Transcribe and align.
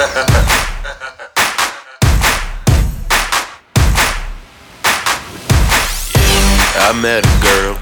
I 0.00 0.04
met 7.02 7.26
a 7.26 7.28
girl, 7.44 7.76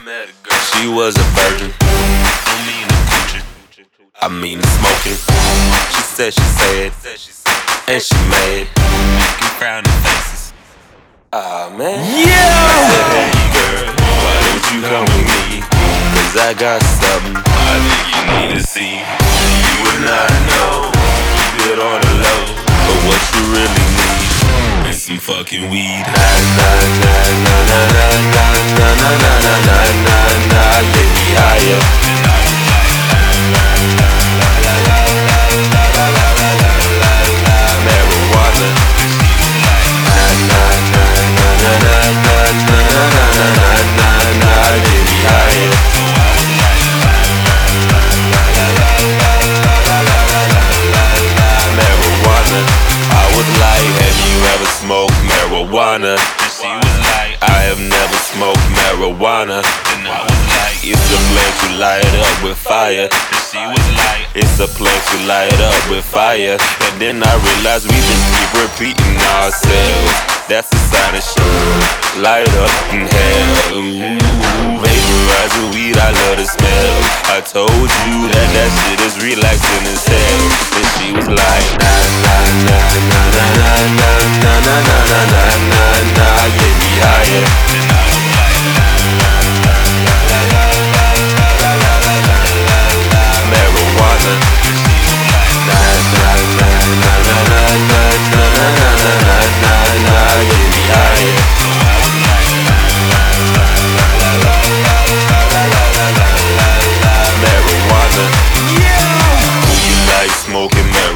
she 0.72 0.88
was 0.88 1.14
a 1.16 1.22
virgin. 1.38 1.72
I 4.20 4.28
mean 4.28 4.60
smoking. 4.60 5.14
She 5.94 6.02
said 6.02 6.34
she 6.34 6.42
said, 6.58 6.90
and 7.86 8.02
she 8.02 8.16
made. 8.28 8.66
Frowning 9.58 9.98
faces. 10.02 10.52
Ah 11.32 11.70
man. 11.78 12.02
Yeah. 12.18 12.34
I 12.34 12.82
said, 12.90 13.06
hey 13.14 13.30
girl, 13.54 13.94
why 14.24 14.34
don't 14.42 14.66
you 14.74 14.80
come 14.82 15.06
with 15.06 15.28
me? 15.30 15.62
Cause 16.18 16.34
I 16.36 16.50
got 16.58 16.82
something 16.82 17.47
some 25.08 25.16
fucking 25.16 25.70
weed. 25.70 26.04
marijuana. 55.98 56.16
And 56.18 56.52
she 56.52 56.68
was 56.68 56.98
like, 57.10 57.34
I 57.42 57.58
have 57.66 57.80
never 57.80 58.18
smoked 58.30 58.66
marijuana. 58.74 59.62
And 59.94 60.06
was 60.06 60.42
like, 60.54 60.78
It's 60.82 61.08
a 61.10 61.20
place 61.34 61.56
you 61.64 61.78
light 61.78 62.14
up 62.14 62.42
with 62.42 62.58
fire. 62.58 63.08
And 63.10 63.42
she 63.50 63.58
was 63.58 63.88
like, 63.98 64.26
It's 64.34 64.60
a 64.60 64.68
place 64.68 65.04
you 65.12 65.26
light 65.26 65.52
up 65.60 65.90
with 65.90 66.04
fire. 66.04 66.56
And 66.86 66.94
then 67.00 67.22
I 67.22 67.32
realized 67.42 67.86
we 67.86 67.98
just 67.98 68.24
keep 68.34 68.50
repeating 68.62 69.16
ourselves. 69.38 70.12
That's 70.48 70.68
the 70.70 70.80
sign 70.88 71.14
of 71.14 71.22
shit. 71.22 72.22
Light 72.22 72.48
up 72.56 72.72
in 72.94 73.04
hell. 73.04 73.82
Vaporize 74.80 75.52
the 75.60 75.64
weed, 75.74 75.96
I 75.98 76.10
love 76.24 76.38
the 76.38 76.46
smell. 76.46 76.94
I 77.36 77.42
told 77.44 77.68
you 77.68 78.16
that 78.32 78.48
that 78.56 78.70
shit 78.72 79.00
is 79.04 79.14
relaxing 79.20 79.84
as 79.92 80.06
hell. 80.08 80.42
And 80.78 80.86
she 80.96 81.06
was 81.12 81.28
like, 81.28 81.68
Nah, 81.76 82.00
nah, 82.24 82.48
nah, 82.64 82.86
nah, 83.12 83.26
nah, 83.36 83.50
nah, 83.60 84.22
nah. 84.24 84.27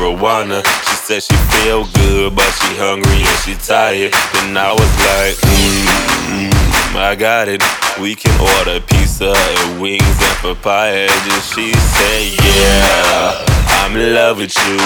Marijuana? 0.02 0.64
She 0.88 0.96
said 0.96 1.22
she 1.22 1.36
feel 1.54 1.84
good, 1.94 2.34
but 2.34 2.50
she 2.58 2.76
hungry 2.76 3.22
and 3.22 3.38
she 3.44 3.54
tired. 3.54 4.12
Then 4.34 4.56
I 4.56 4.72
was 4.72 4.92
like, 5.06 5.36
mm, 5.36 6.50
mm, 6.50 6.96
I 6.96 7.14
got 7.14 7.48
it. 7.48 7.62
We 8.00 8.14
can 8.14 8.34
order 8.58 8.80
pizza 8.80 9.32
and 9.36 9.80
wings 9.80 10.02
and 10.02 10.36
papaya. 10.40 11.08
And 11.10 11.42
she 11.42 11.72
said, 11.72 12.22
Yeah, 12.42 13.44
I'm 13.82 13.96
in 13.96 14.14
love 14.14 14.38
with 14.38 14.56
you. 14.56 14.78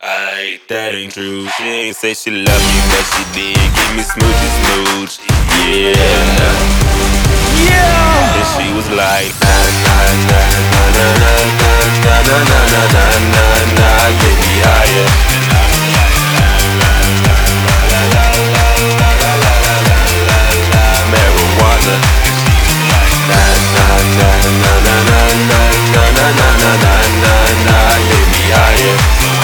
I 0.00 0.60
that 0.68 0.94
ain't 0.94 1.12
true. 1.12 1.46
She 1.56 1.64
ain't 1.64 1.96
say 1.96 2.14
she 2.14 2.30
love 2.30 2.60
me, 2.60 2.80
but 2.90 3.04
she 3.12 3.22
did 3.32 3.56
give 3.56 3.92
me 3.96 4.02
smoochy 4.02 4.50
smooch. 4.58 5.14
Yeah. 5.70 7.03
Yeah. 7.64 8.36
And 8.36 8.46
she 8.52 8.66
was 8.76 8.88
like, 8.90 9.32
na 9.40 9.56
na 9.84 9.96
na 10.28 10.40
na 10.64 10.82
na 10.94 11.06
na 11.24 11.32
na 12.04 12.16
na 12.24 12.38
na 12.50 12.58
na 12.72 12.82
na 12.94 13.04
na 13.32 13.44
na 13.76 13.88
get 14.20 14.36
me 14.42 14.54
higher. 14.64 15.08
Marijuana. 21.10 21.94
Na 23.28 23.40
na 23.74 23.86
na 24.16 24.28
na 24.60 24.72
na 24.72 24.94
na 24.94 25.18
na 25.24 25.60
na 25.92 26.26
na 26.32 26.48
na 26.60 26.72
na 26.82 26.94
na 27.22 27.34
na 27.66 27.76
get 28.08 28.24
me 28.32 28.42
higher. 28.56 29.43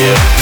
yeah. 0.00 0.39